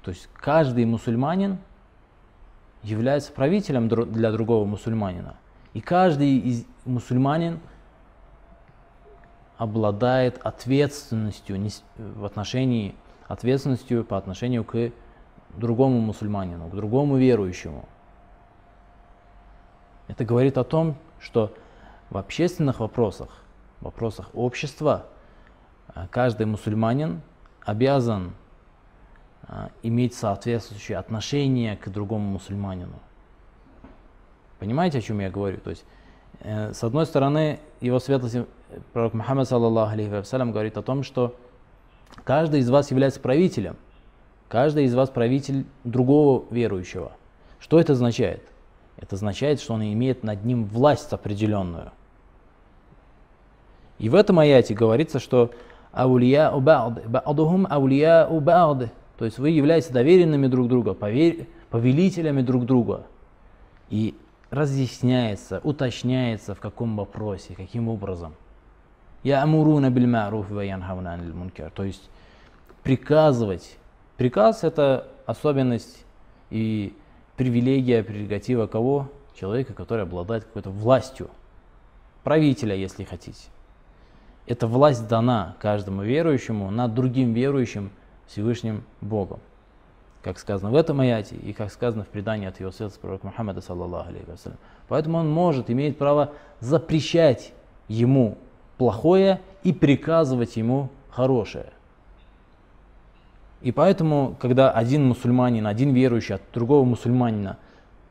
То 0.03 0.11
есть 0.11 0.29
каждый 0.33 0.85
мусульманин 0.85 1.57
является 2.83 3.31
правителем 3.31 3.87
для 3.87 4.31
другого 4.31 4.65
мусульманина. 4.65 5.37
И 5.73 5.79
каждый 5.79 6.37
из 6.37 6.65
мусульманин 6.83 7.61
обладает 9.63 10.39
ответственностью 10.43 11.57
в 11.97 12.25
отношении 12.25 12.95
ответственностью 13.29 14.03
по 14.03 14.17
отношению 14.17 14.65
к 14.65 14.91
другому 15.55 16.01
мусульманину, 16.01 16.67
к 16.67 16.75
другому 16.75 17.15
верующему. 17.15 17.87
Это 20.09 20.25
говорит 20.25 20.57
о 20.57 20.65
том, 20.65 20.97
что 21.17 21.53
в 22.09 22.17
общественных 22.17 22.81
вопросах, 22.81 23.29
в 23.79 23.85
вопросах 23.85 24.31
общества, 24.33 25.05
э, 25.95 26.07
каждый 26.11 26.45
мусульманин 26.45 27.21
обязан 27.61 28.33
э, 29.47 29.69
иметь 29.81 30.13
соответствующее 30.13 30.97
отношение 30.97 31.77
к 31.77 31.87
другому 31.87 32.31
мусульманину. 32.31 32.99
Понимаете, 34.59 34.97
о 34.97 35.01
чем 35.01 35.21
я 35.21 35.31
говорю? 35.31 35.59
То 35.59 35.69
есть, 35.69 35.85
с 36.43 36.83
одной 36.83 37.05
стороны, 37.05 37.59
его 37.79 37.99
светлость, 37.99 38.37
пророк 38.91 39.13
Мухаммад, 39.13 39.47
саллаллаху 39.47 39.93
алейхи 39.93 40.09
вассалям, 40.09 40.51
говорит 40.51 40.77
о 40.77 40.81
том, 40.81 41.03
что 41.03 41.35
каждый 42.23 42.59
из 42.59 42.69
вас 42.69 42.91
является 42.91 43.19
правителем. 43.19 43.77
Каждый 44.49 44.83
из 44.85 44.93
вас 44.93 45.09
правитель 45.09 45.65
другого 45.83 46.43
верующего. 46.51 47.13
Что 47.59 47.79
это 47.79 47.93
означает? 47.93 48.43
Это 48.97 49.15
означает, 49.15 49.61
что 49.61 49.73
он 49.73 49.83
имеет 49.83 50.23
над 50.23 50.45
ним 50.45 50.65
власть 50.65 51.11
определенную. 51.13 51.91
И 53.97 54.09
в 54.09 54.15
этом 54.15 54.39
аяте 54.39 54.73
говорится, 54.73 55.19
что 55.19 55.51
аулия 55.91 56.51
убад, 56.51 57.05
ба'духум 57.07 57.65
аулия 57.69 58.27
убад. 58.27 58.91
То 59.17 59.25
есть 59.25 59.39
вы 59.39 59.49
являетесь 59.49 59.89
доверенными 59.89 60.47
друг 60.47 60.67
друга, 60.67 60.93
повелителями 60.93 62.41
друг 62.41 62.65
друга. 62.65 63.05
И 63.89 64.15
разъясняется, 64.53 65.59
уточняется 65.63 66.53
в 66.53 66.59
каком 66.59 66.95
вопросе, 66.95 67.55
каким 67.55 67.89
образом. 67.89 68.35
Я 69.23 69.41
амуруна 69.41 69.89
биль 69.89 70.05
ма'руф 70.05 70.53
ва 70.53 70.61
янхауна 70.61 71.13
анил 71.13 71.33
мункар. 71.33 71.71
То 71.71 71.83
есть 71.83 72.07
приказывать. 72.83 73.77
Приказ 74.17 74.63
это 74.63 75.07
особенность 75.25 76.05
и 76.51 76.95
привилегия, 77.35 78.03
прерогатива 78.03 78.67
кого? 78.67 79.09
Человека, 79.33 79.73
который 79.73 80.03
обладает 80.03 80.43
какой-то 80.43 80.69
властью. 80.69 81.31
Правителя, 82.23 82.75
если 82.75 83.03
хотите. 83.05 83.47
Эта 84.45 84.67
власть 84.67 85.07
дана 85.07 85.55
каждому 85.59 86.03
верующему 86.03 86.69
над 86.69 86.93
другим 86.93 87.33
верующим 87.33 87.89
Всевышним 88.27 88.83
Богом. 89.01 89.39
Как 90.23 90.39
сказано 90.39 90.71
в 90.71 90.75
этом 90.75 91.01
аяте 91.01 91.35
и 91.35 91.51
как 91.51 91.71
сказано 91.71 92.05
в 92.05 92.07
предании 92.07 92.47
от 92.47 92.59
его 92.59 92.71
святого 92.71 92.97
пророка 92.99 93.27
Мухаммада, 93.27 93.59
саллаллаху 93.59 94.09
алейхи 94.09 94.29
вассалям. 94.29 94.57
Поэтому 94.87 95.17
он 95.17 95.29
может, 95.29 95.69
имеет 95.69 95.97
право 95.97 96.31
запрещать 96.61 97.53
ему 97.89 98.37
плохое 98.77 99.41
и 99.63 99.73
приказывать 99.73 100.55
ему 100.55 100.89
хорошее. 101.09 101.73
И 103.61 103.73
поэтому, 103.73 104.35
когда 104.39 104.71
один 104.71 105.05
мусульманин, 105.05 105.67
один 105.67 105.93
верующий 105.93 106.35
от 106.35 106.41
другого 106.53 106.85
мусульманина 106.85 107.57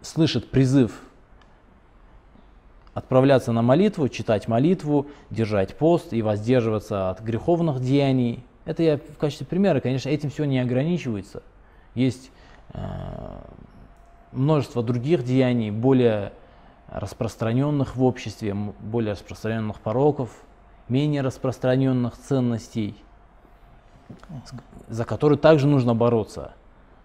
слышит 0.02 0.50
призыв 0.50 0.92
отправляться 2.94 3.52
на 3.52 3.62
молитву, 3.62 4.10
читать 4.10 4.48
молитву, 4.48 5.06
держать 5.30 5.76
пост 5.76 6.12
и 6.12 6.20
воздерживаться 6.20 7.08
от 7.08 7.22
греховных 7.22 7.80
деяний, 7.80 8.44
это 8.66 8.82
я 8.82 8.98
в 8.98 9.16
качестве 9.18 9.46
примера, 9.46 9.80
конечно, 9.80 10.10
этим 10.10 10.28
все 10.28 10.44
не 10.44 10.58
ограничивается. 10.58 11.42
Есть 11.94 12.30
э, 12.72 12.80
множество 14.32 14.82
других 14.82 15.24
деяний, 15.24 15.70
более 15.70 16.32
распространенных 16.88 17.96
в 17.96 18.04
обществе, 18.04 18.54
более 18.54 19.12
распространенных 19.12 19.80
пороков, 19.80 20.30
менее 20.88 21.22
распространенных 21.22 22.16
ценностей– 22.18 22.96
за 24.88 25.04
которую 25.04 25.38
также 25.38 25.66
нужно 25.66 25.94
бороться. 25.94 26.52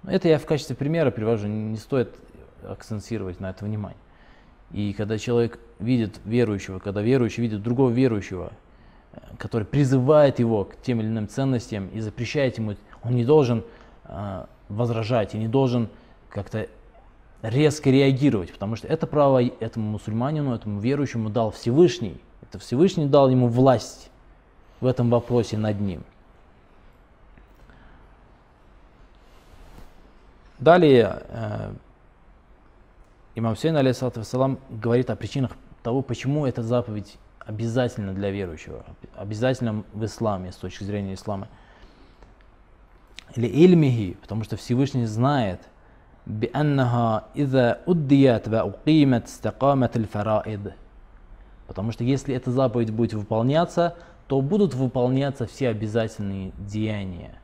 Это 0.06 0.28
я 0.28 0.40
в 0.40 0.46
качестве 0.46 0.76
примера 0.76 1.12
привожу, 1.12 1.48
не 1.48 1.78
стоит 1.78 2.16
акцентировать 2.64 3.40
на 3.40 3.50
это 3.50 3.66
внимание. 3.66 4.00
И 4.72 4.94
когда 4.94 5.18
человек 5.18 5.60
видит 5.80 6.20
верующего, 6.26 6.80
когда 6.80 7.02
верующий 7.02 7.42
видит 7.42 7.62
другого 7.62 7.90
верующего, 7.90 8.52
э, 9.14 9.20
который 9.38 9.64
призывает 9.64 10.40
его 10.40 10.66
к 10.66 10.82
тем 10.82 11.00
или 11.00 11.08
иным 11.08 11.30
ценностям 11.30 11.88
и 11.90 12.00
запрещает 12.02 12.58
ему, 12.58 12.76
он 13.04 13.16
не 13.16 13.24
должен 13.24 13.64
э, 14.06 14.46
возражать 14.70 15.36
и 15.36 15.38
не 15.38 15.48
должен 15.48 15.90
как-то 16.30 16.68
резко 17.42 17.90
реагировать, 17.90 18.52
потому 18.52 18.76
что 18.76 18.88
это 18.88 19.08
право 19.08 19.44
этому 19.44 19.92
мусульманину, 19.92 20.54
этому 20.54 20.80
верующему 20.80 21.30
дал 21.30 21.52
Всевышний. 21.52 22.20
Это 22.42 22.60
Всевышний 22.60 23.06
дал 23.06 23.30
ему 23.30 23.48
власть 23.48 24.10
в 24.80 24.86
этом 24.86 25.10
вопросе 25.10 25.58
над 25.58 25.80
ним. 25.80 26.04
Далее 30.60 31.22
э, 31.30 31.74
имам 33.36 33.56
Сейн, 33.56 33.78
алейхиссалам, 33.78 34.60
говорит 34.70 35.10
о 35.10 35.16
причинах 35.16 35.52
того, 35.84 36.02
почему 36.02 36.48
эта 36.48 36.64
заповедь 36.64 37.18
обязательна 37.40 38.14
для 38.14 38.32
верующего, 38.32 38.84
обязательно 39.16 39.84
в 39.94 40.04
исламе, 40.04 40.52
с 40.52 40.56
точки 40.56 40.84
зрения 40.84 41.14
ислама 41.14 41.48
Или 43.35 43.47
ильмихи, 43.47 44.17
потому 44.21 44.45
что 44.45 44.57
Всевышний 44.57 45.07
знает, 45.07 45.61
بأنها 46.27 47.25
إذا 47.35 47.81
أديت 47.89 48.49
وأقيمت 48.49 49.25
استقامت 49.27 49.97
الفرائض. 49.97 50.73
Потому 51.67 51.93
что 51.93 52.05
если 52.05 52.35
эта 52.35 52.51
заповедь 52.51 52.91
будет 52.91 53.15
выполняться, 53.15 53.97
то 54.29 54.41
будут 54.41 54.75
выполняться 54.75 55.47
все 55.47 55.69
обязательные 55.69 56.53
деяния. 56.59 57.35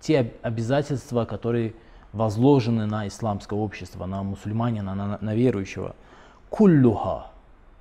Те 0.00 0.32
обязательства, 0.42 1.24
которые 1.24 1.74
возложены 2.12 2.86
на 2.86 3.06
исламское 3.06 3.58
общество, 3.58 4.06
на 4.06 4.22
мусульманина, 4.22 4.94
на, 4.94 5.18
на 5.20 5.34
верующего. 5.34 5.94
Куллюха. 6.50 7.26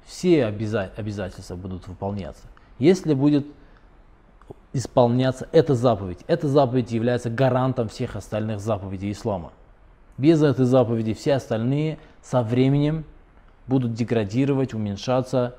Все 0.06 0.46
обяза 0.46 0.92
обязательства 0.96 1.56
будут 1.56 1.88
выполняться. 1.88 2.44
Если 2.78 3.14
будет 3.14 3.48
исполняться 4.73 5.49
эта 5.53 5.75
заповедь, 5.75 6.21
эта 6.27 6.49
заповедь 6.49 6.93
является 6.93 7.31
гарантом 7.31 7.89
всех 7.89 8.17
остальных 8.17 8.61
заповедей 8.61 9.13
ислама. 9.13 9.53
Без 10.17 10.43
этой 10.43 10.65
заповеди 10.65 11.15
все 11.15 11.35
остальные 11.35 11.99
со 12.23 12.43
временем 12.43 13.05
будут 13.67 13.95
деградировать, 13.95 14.75
уменьшаться 14.75 15.57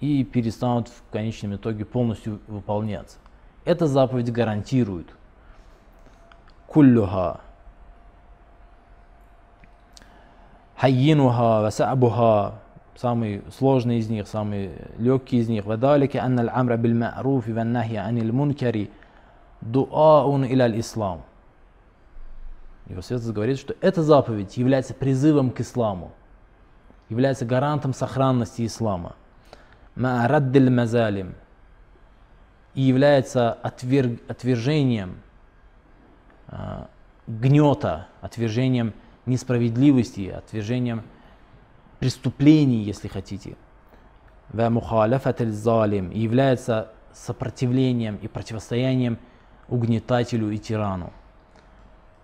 и 0.00 0.24
перестанут 0.24 0.88
в 0.88 1.12
конечном 1.12 1.56
итоге 1.56 1.84
полностью 1.84 2.40
выполняться. 2.46 3.18
Эта 3.64 3.86
заповедь 3.86 4.32
гарантирует 4.32 5.08
куллюха 6.66 7.40
хайинуха 10.76 11.62
ва 11.62 11.68
са'буха, 11.68 12.54
самый 12.95 13.41
сложный 13.57 13.99
из 13.99 14.09
них, 14.09 14.27
самый 14.27 14.71
легкий 14.97 15.37
из 15.37 15.49
них. 15.49 15.65
وذلك 15.65 16.15
أن 16.15 16.39
الأمر 16.39 16.75
بالمعروف 16.75 17.47
والنهي 17.47 17.97
عن 17.97 18.17
المنكر 18.17 18.87
دعاء 19.61 20.35
إلى 20.35 20.65
الإسلام. 20.65 21.21
Его 22.89 23.03
Святость 23.03 23.31
говорит, 23.31 23.59
что 23.59 23.75
эта 23.81 24.01
заповедь 24.01 24.57
является 24.57 24.95
призывом 24.95 25.51
к 25.51 25.59
исламу, 25.61 26.11
является 27.07 27.45
гарантом 27.45 27.93
сохранности 27.93 28.65
ислама. 28.65 29.15
Ма'раддиль 29.95 30.71
мазалим. 30.71 31.35
И 32.73 32.81
является 32.81 33.51
отверг, 33.51 34.19
отвержением 34.27 35.17
э, 36.47 36.85
гнета, 37.27 38.07
отвержением 38.21 38.93
несправедливости, 39.25 40.29
отвержением 40.29 41.03
преступлений, 42.03 42.83
если 42.83 43.07
хотите. 43.07 43.55
залим 44.51 46.11
является 46.11 46.91
сопротивлением 47.13 48.15
и 48.17 48.27
противостоянием 48.27 49.17
угнетателю 49.67 50.49
и 50.51 50.57
тирану. 50.57 51.11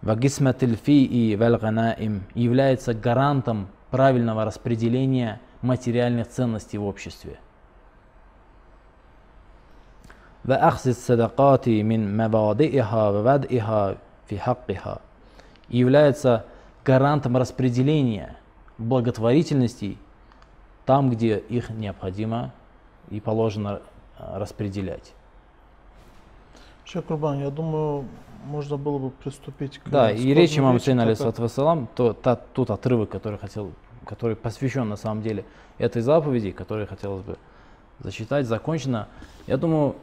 Вагисматиль 0.01 0.75
фи 0.75 1.03
и 1.05 1.35
вальганаим 1.35 2.23
является 2.33 2.93
гарантом 2.93 3.67
правильного 3.91 4.45
распределения 4.45 5.41
материальных 5.61 6.27
ценностей 6.27 6.77
в 6.77 6.85
обществе. 6.85 7.39
وأخذ 10.45 10.89
الصدقات 10.89 11.69
من 11.69 12.17
مبادئها 12.17 13.09
ووضعها 13.09 13.97
في 14.27 14.39
حقها 14.39 15.01
и 15.69 15.77
является 15.77 16.45
гарантом 16.83 17.37
распределения 17.37 18.37
благотворительностей 18.80 19.98
там, 20.86 21.10
где 21.10 21.38
их 21.38 21.70
необходимо 21.70 22.52
и 23.10 23.20
положено 23.20 23.80
э, 24.18 24.38
распределять. 24.38 25.12
Шейх 26.84 27.04
Курбан, 27.04 27.40
я 27.40 27.50
думаю, 27.50 28.06
можно 28.46 28.76
было 28.76 28.98
бы 28.98 29.10
приступить 29.10 29.78
к 29.78 29.88
Да, 29.88 30.10
и 30.10 30.34
речь 30.34 30.58
имама 30.58 30.80
Сейна, 30.80 31.04
вассалам, 31.04 31.88
то, 31.94 32.12
та- 32.12 32.36
тот 32.36 32.70
отрывок, 32.70 33.10
который 33.10 33.38
хотел, 33.38 33.70
который 34.06 34.34
посвящен 34.34 34.88
на 34.88 34.96
самом 34.96 35.22
деле 35.22 35.44
этой 35.78 36.02
заповеди, 36.02 36.50
который 36.50 36.86
хотелось 36.86 37.22
бы 37.22 37.36
зачитать, 38.00 38.46
закончено. 38.46 39.08
Я 39.46 39.56
думаю, 39.56 39.94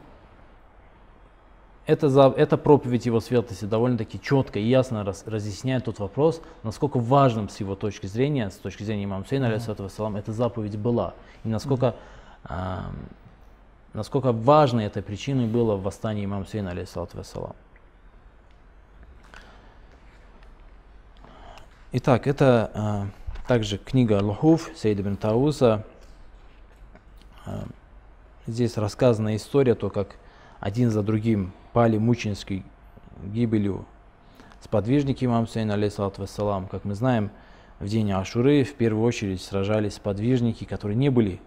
эта, 1.88 2.10
за- 2.10 2.34
эта 2.36 2.58
проповедь 2.58 3.06
его 3.06 3.18
светлости 3.18 3.64
довольно-таки 3.64 4.20
четко 4.20 4.58
и 4.58 4.62
ясно 4.62 5.04
раз- 5.04 5.24
разъясняет 5.26 5.86
тот 5.86 5.98
вопрос, 5.98 6.42
насколько 6.62 6.98
важным 6.98 7.48
с 7.48 7.58
его 7.60 7.74
точки 7.76 8.06
зрения, 8.06 8.50
с 8.50 8.56
точки 8.56 8.82
зрения 8.82 9.04
имама 9.04 9.24
Сейна, 9.24 9.50
вассалам, 9.50 10.16
эта 10.16 10.32
заповедь 10.32 10.76
была. 10.76 11.14
И 11.44 11.48
насколько, 11.48 11.96
ам, 12.44 12.94
насколько 13.94 14.32
важной 14.32 14.84
этой 14.84 15.02
причиной 15.02 15.46
было 15.46 15.76
восстание 15.76 16.26
имама 16.26 16.44
Сейна, 16.44 16.72
алейхиссалату 16.72 17.16
вассалам. 17.16 17.56
Итак, 21.92 22.26
это 22.26 22.70
а, 22.74 23.06
также 23.46 23.78
книга 23.78 24.22
Лухуф 24.22 24.68
Сейд 24.76 25.00
ибн 25.00 25.16
Тауса. 25.16 25.86
А, 27.46 27.64
здесь 28.46 28.76
рассказана 28.76 29.36
история, 29.36 29.74
то 29.74 29.88
как 29.88 30.16
один 30.60 30.90
за 30.90 31.02
другим 31.02 31.54
пали 31.72 31.98
мученической 31.98 32.64
гибелью 33.24 33.86
сподвижники 34.60 35.24
имам 35.24 35.46
Сейна, 35.46 35.74
алейхиссалату 35.74 36.22
вассалам. 36.22 36.66
Как 36.66 36.84
мы 36.84 36.94
знаем, 36.94 37.30
в 37.78 37.86
день 37.86 38.10
Ашуры 38.12 38.64
в 38.64 38.74
первую 38.74 39.04
очередь 39.04 39.40
сражались 39.40 39.94
сподвижники, 39.94 40.64
которые 40.64 40.96
не 40.96 41.10
были 41.10 41.40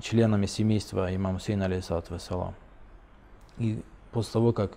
членами 0.00 0.46
семейства 0.46 1.14
имама 1.14 1.40
Сейна, 1.40 1.66
алейхиссалату 1.66 2.14
вассалам. 2.14 2.54
И 3.58 3.82
после 4.12 4.32
того, 4.32 4.52
как 4.52 4.72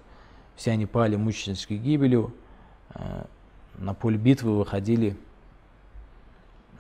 все 0.56 0.72
они 0.72 0.86
пали 0.86 1.16
мученической 1.16 1.78
гибелью, 1.78 2.34
э, 2.94 3.26
на 3.76 3.94
поле 3.94 4.18
битвы 4.18 4.58
выходили 4.58 5.18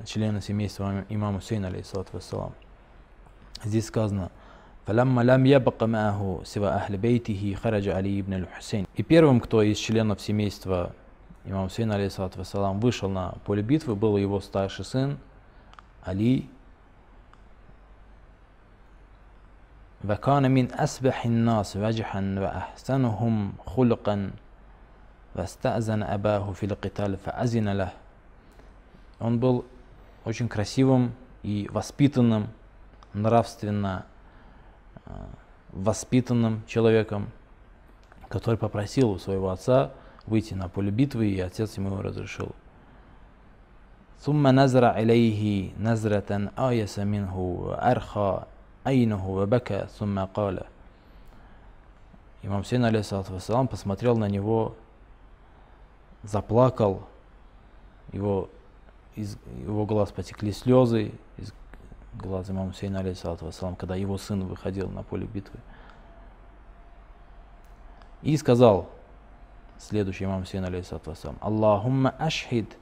члены 0.06 0.42
семейства 0.42 0.84
имам- 0.84 1.06
имама 1.10 1.40
Хусейна, 1.40 1.68
алейхиссалату 1.68 2.10
вассалам. 2.14 2.54
Здесь 3.64 3.88
сказано, 3.88 4.32
«Фалямма 4.87 5.23
лям 5.23 5.45
ябака 5.45 5.87
мааху 5.87 6.43
сива 6.45 6.75
ахли 6.75 6.97
бейтихи 6.97 7.55
хараджа 7.55 7.97
Али 7.97 8.21
ибн 8.21 8.35
аль-Хусейн». 8.35 8.87
И 8.95 9.03
первым, 9.03 9.41
кто 9.41 9.63
из 9.63 9.77
членов 9.79 10.21
семейства 10.21 10.93
имама 11.45 11.69
Хусейна, 11.69 11.97
алейхиссалату 11.97 12.39
вассалам, 12.39 12.81
вышел 12.81 13.09
на 13.09 13.35
поле 13.45 13.63
битвы, 13.63 13.95
был 13.95 14.17
его 14.17 14.41
старший 14.41 14.85
сын 14.85 15.19
Али. 16.05 16.49
وكان 20.05 20.51
من 20.51 20.73
أسبح 20.73 21.25
الناس 21.25 21.77
وجحا 21.77 22.35
وأحسنهم 22.39 23.53
خلقا 23.67 24.31
واستأذن 25.37 26.03
أباه 26.03 26.53
في 26.53 26.67
القتال 26.67 27.17
فأذن 27.17 27.69
له 27.69 27.93
Он 29.21 29.41
был 29.41 29.65
очень 30.25 30.49
красивым 30.49 31.13
и 31.43 31.69
воспитанным, 31.73 32.49
нравственно 33.15 34.07
э, 34.07 34.12
воспитанным 35.73 36.63
человеком, 36.67 37.31
который 38.29 38.57
попросил 38.57 39.11
у 39.11 39.19
своего 39.19 39.51
отца 39.51 39.93
выйти 40.27 40.55
на 40.55 40.69
поле 40.69 40.91
битвы, 40.91 41.29
и 41.29 41.41
отец 41.41 41.77
ему 41.77 42.01
разрешил. 42.03 42.55
ثم 44.21 44.49
نزر 44.49 44.91
إليه 44.91 45.71
نزرة 45.79 46.51
آيس 46.59 46.99
منه 46.99 47.39
وأرخى 47.39 48.43
عينه 48.87 49.29
وبكى 49.29 49.87
ثم 49.99 50.19
قال 50.25 50.67
Имам 52.43 52.65
Сейн, 52.65 52.85
алейхиссалату 52.85 53.33
вассалам, 53.33 53.67
посмотрел 53.67 54.17
на 54.17 54.29
него, 54.29 54.77
заплакал, 56.23 57.03
его, 58.13 58.49
из 59.17 59.37
его 59.61 59.85
глаз 59.87 60.13
потекли 60.13 60.53
слезы, 60.53 61.13
из 61.37 61.53
глаз 62.16 62.50
имам 62.50 62.72
Хусейна, 62.72 63.00
алейсалату 63.00 63.46
вассалам, 63.46 63.76
когда 63.76 63.96
его 63.96 64.18
сын 64.18 64.46
выходил 64.46 64.90
на 64.90 65.04
поле 65.04 65.26
битвы. 65.26 65.60
И 68.22 68.38
сказал 68.38 68.90
следующий 69.78 70.26
имам 70.26 70.42
Хусейн, 70.42 70.66
алейсалату 70.66 71.12
вассалам, 71.12 71.38
«Аллахумма 71.42 72.12
ашхид, 72.20 72.78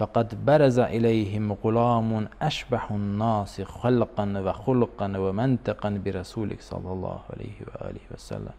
فقد 0.00 0.44
برز 0.44 0.78
إليهم 0.78 1.56
гуламун 1.62 2.28
أشبه 2.40 2.82
الناس 2.90 3.60
халкан 3.60 4.42
ва 4.42 4.52
хулкан 4.52 6.02
برسولك 6.02 6.62
صلى 6.62 6.92
الله 6.92 7.20
عليه 7.30 7.56
وآله 7.66 8.00
وسلم. 8.10 8.54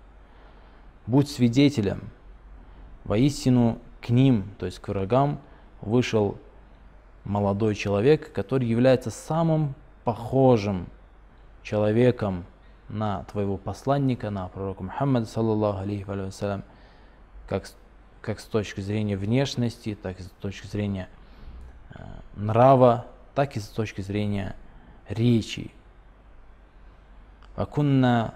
«Будь 1.07 1.29
свидетелем, 1.29 2.11
воистину 3.05 3.79
к 4.01 4.09
ним, 4.09 4.51
то 4.59 4.67
есть 4.67 4.77
к 4.77 4.87
врагам, 4.89 5.39
вышел 5.81 6.37
молодой 7.25 7.73
человек, 7.73 8.31
который 8.33 8.67
является 8.67 9.09
самым 9.09 9.73
похожим 10.03 10.87
человеком 11.63 12.45
на 12.89 13.23
твоего 13.25 13.57
посланника, 13.57 14.29
на 14.29 14.47
пророка 14.47 14.83
Мухаммада, 14.83 15.25
саллаллаху 15.25 15.79
алейхи 15.79 16.03
вассалям, 16.03 16.63
как, 17.47 17.69
как 18.21 18.39
с 18.39 18.45
точки 18.45 18.81
зрения 18.81 19.17
внешности, 19.17 19.97
так 20.01 20.19
и 20.19 20.23
с 20.23 20.29
точки 20.41 20.67
зрения 20.67 21.09
э, 21.93 22.03
нрава, 22.35 23.05
так 23.35 23.55
и 23.55 23.59
с 23.59 23.67
точки 23.67 24.01
зрения 24.01 24.55
речи. 25.07 25.71
Вакунна 27.55 28.35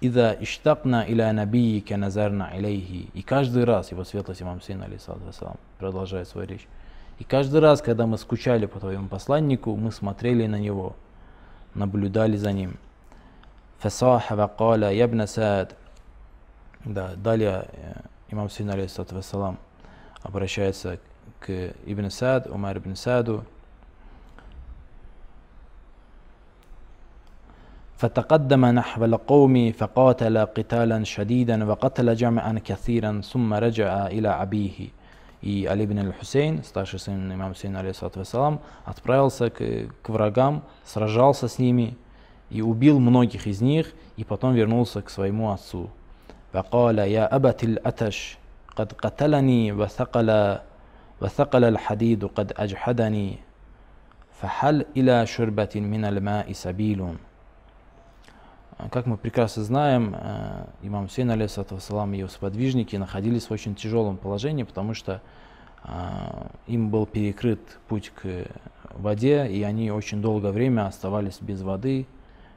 Ида 0.00 0.36
иштакна 0.38 1.06
иля 1.08 1.32
набии 1.32 1.82
назарна 1.94 2.48
алейхи 2.48 3.08
И 3.14 3.22
каждый 3.22 3.64
раз 3.64 3.90
его 3.90 4.04
светлость 4.04 4.42
имам 4.42 4.60
сын, 4.60 4.82
алейсалам, 4.82 5.56
продолжает 5.78 6.28
свою 6.28 6.46
речь. 6.46 6.66
И 7.19 7.23
каждый 7.23 7.59
раз, 7.59 7.81
когда 7.81 8.05
мы 8.05 8.17
скучали 8.17 8.65
по 8.65 8.79
твоему 8.79 9.07
посланнику, 9.07 9.75
мы 9.75 9.91
смотрели 9.91 10.47
на 10.47 10.57
него, 10.57 10.95
наблюдали 11.75 12.37
за 12.37 12.51
ним. 12.51 12.77
فصاح 13.79 14.31
وقال 14.31 14.83
يا 14.83 15.05
ابن 15.05 15.25
سعد 15.25 15.73
Да, 16.85 17.13
далее 17.15 17.65
э, 17.73 17.93
имам 18.29 18.49
Сейн, 18.49 18.69
алейхиссалату 18.69 19.15
вассалам, 19.15 19.57
обращается 20.23 20.99
к 21.39 21.73
Ибн 21.85 22.09
Сад, 22.09 22.47
Умар 22.47 22.77
ибн 22.77 22.95
Саду, 22.95 23.43
فتقدم 27.99 28.65
نحو 28.65 29.05
القوم 29.05 29.71
فقاتل 29.71 30.37
قتالا 30.37 31.03
شديدا 31.03 31.65
وقتل 31.65 32.15
جمعا 32.15 32.61
كثيرا 32.65 33.21
ثم 33.21 33.53
رجع 33.53 34.07
إلى 34.07 34.29
أبيه 34.29 34.87
и 35.43 35.65
Али 35.65 35.85
ибн 35.85 35.99
аль-Хусейн, 35.99 36.63
старший 36.63 36.99
сын 36.99 37.33
имама 37.33 37.53
Хусейна, 37.53 37.79
алейхиссалату 37.79 38.19
вассалам, 38.19 38.61
отправился 38.85 39.49
к, 39.49 39.87
к 40.01 40.09
врагам, 40.09 40.63
сражался 40.85 41.47
с 41.47 41.59
ними 41.59 41.97
и 42.49 42.61
убил 42.61 42.99
многих 42.99 43.47
из 43.47 43.61
них, 43.61 43.93
и 44.17 44.23
потом 44.23 44.53
вернулся 44.53 45.01
к 45.01 45.09
своему 45.09 45.51
отцу. 45.51 45.89
فقال 46.53 46.99
يا 46.99 47.35
أبت 47.35 47.63
الأتش 47.63 48.37
قد 48.75 48.93
قتلني 48.93 49.71
وثقل 49.71 50.59
وثقل 51.21 51.63
الحديد 51.63 52.25
قد 52.25 52.53
أجحدني 52.57 53.37
فهل 54.41 54.85
إلى 54.97 55.25
شربة 55.25 55.69
من 55.75 56.05
الماء 56.05 56.51
سبيل 56.51 57.15
Как 58.90 59.06
мы 59.06 59.16
прекрасно 59.16 59.62
знаем, 59.62 60.16
э, 60.18 60.66
имам 60.82 61.06
Хусейн, 61.06 61.30
алейхиссалату 61.30 61.76
вассалам, 61.76 62.12
и 62.12 62.18
его 62.18 62.28
сподвижники 62.28 62.96
находились 62.96 63.48
в 63.48 63.52
очень 63.52 63.76
тяжелом 63.76 64.16
положении, 64.16 64.64
потому 64.64 64.94
что 64.94 65.22
э, 65.84 65.88
им 66.66 66.90
был 66.90 67.06
перекрыт 67.06 67.60
путь 67.86 68.10
к 68.10 68.46
воде, 68.90 69.46
и 69.46 69.62
они 69.62 69.92
очень 69.92 70.20
долгое 70.20 70.50
время 70.50 70.86
оставались 70.86 71.38
без 71.40 71.62
воды. 71.62 72.06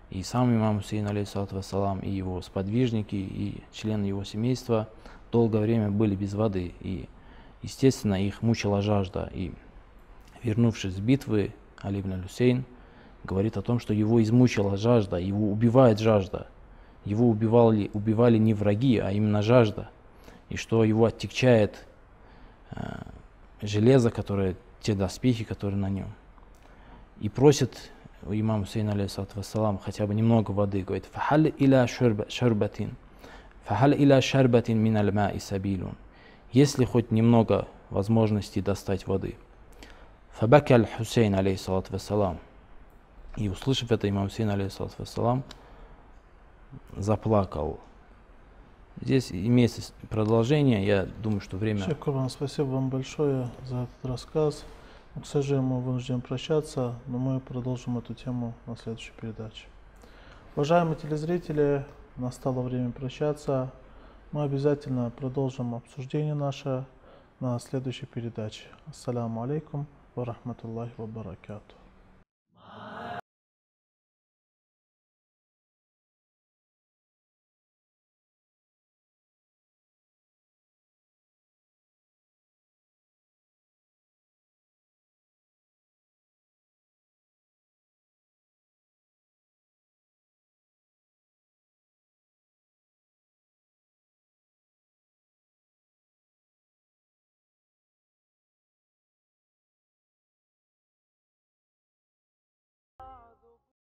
И 0.09 0.23
сам 0.23 0.55
имам 0.55 0.81
Хусейн, 0.81 1.07
вассалам, 1.51 1.99
и 1.99 2.09
его 2.09 2.41
сподвижники, 2.41 3.15
и 3.15 3.61
члены 3.71 4.05
его 4.05 4.23
семейства 4.23 4.87
долгое 5.31 5.61
время 5.61 5.91
были 5.91 6.15
без 6.15 6.33
воды. 6.33 6.73
И, 6.79 7.07
естественно, 7.61 8.15
их 8.25 8.41
мучила 8.41 8.81
жажда. 8.81 9.29
И, 9.33 9.53
вернувшись 10.41 10.95
с 10.95 10.99
битвы, 10.99 11.53
Али 11.79 12.01
ибн 12.01 12.13
аль-Хусейн 12.13 12.65
говорит 13.27 13.57
о 13.57 13.61
том, 13.61 13.79
что 13.79 13.93
его 13.93 14.23
измучила 14.23 14.77
жажда, 14.77 15.17
его 15.17 15.51
убивает 15.51 15.99
жажда. 15.99 16.47
Его 17.05 17.29
убивали, 17.29 17.91
убивали 17.93 18.37
не 18.37 18.53
враги, 18.53 18.97
а 18.97 19.11
именно 19.11 19.41
жажда. 19.41 19.89
И 20.49 20.55
что 20.55 20.83
его 20.83 21.05
оттекчает 21.05 21.85
э, 22.71 22.81
железо, 23.61 24.09
которое, 24.09 24.55
те 24.81 24.93
доспехи, 24.93 25.43
которые 25.43 25.77
на 25.77 25.89
нем. 25.89 26.07
И 27.19 27.29
просит 27.29 27.91
у 28.25 28.33
имама 28.33 28.65
Хусейна, 28.65 28.93
алейхиссалам, 28.93 29.77
хотя 29.77 30.07
бы 30.07 30.15
немного 30.15 30.51
воды. 30.51 30.81
Говорит, 30.81 31.05
«Фахаль 31.11 31.53
иля 31.57 31.87
шарбатин, 31.87 32.95
фахаль 33.65 33.95
иля 33.95 34.21
шарбатин 34.21 34.77
мин 34.77 34.97
аль 34.97 35.39
сабилун». 35.39 35.95
Если 36.51 36.85
хоть 36.85 37.11
немного 37.11 37.67
возможности 37.89 38.59
достать 38.59 39.05
воды. 39.05 39.35
Фабаки 40.31 40.73
аль-Хусейн, 40.73 41.35
алейхиссалату 41.35 41.93
вассалам. 41.93 42.39
И 43.37 43.49
услышав 43.49 43.91
это, 43.91 44.09
имам 44.09 44.29
Хусейн, 44.29 44.49
алейхиссалату 44.49 45.43
заплакал. 46.97 47.79
Здесь 48.99 49.31
имеется 49.31 49.93
продолжение, 50.09 50.85
я 50.85 51.05
думаю, 51.05 51.39
что 51.39 51.57
время... 51.57 51.83
Шекурбан, 51.83 52.29
спасибо 52.29 52.65
вам 52.65 52.89
большое 52.89 53.47
за 53.65 53.83
этот 53.83 54.05
рассказ. 54.05 54.65
Но, 55.13 55.21
к 55.21 55.27
сожалению, 55.27 55.67
мы 55.67 55.81
вынуждены 55.81 56.19
прощаться, 56.19 56.95
но 57.05 57.19
мы 57.19 57.39
продолжим 57.39 57.99
эту 57.99 58.15
тему 58.15 58.55
на 58.65 58.75
следующей 58.75 59.11
передаче. 59.21 59.67
Уважаемые 60.55 60.95
телезрители, 60.95 61.85
настало 62.15 62.61
время 62.61 62.91
прощаться. 62.91 63.71
Мы 64.31 64.43
обязательно 64.43 65.11
продолжим 65.11 65.75
обсуждение 65.75 66.33
наше 66.33 66.85
на 67.39 67.59
следующей 67.59 68.07
передаче. 68.07 68.65
Ассаламу 68.87 69.43
алейкум 69.43 69.85
ва 70.15 70.25
рахматуллахи 70.25 70.93
ва 70.97 71.05
баракату. 71.05 71.75